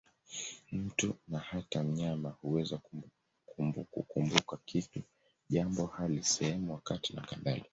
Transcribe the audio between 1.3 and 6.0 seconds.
hata mnyama, huweza kukumbuka kitu, jambo,